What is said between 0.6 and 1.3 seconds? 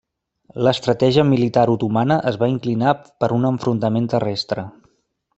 L'estratègia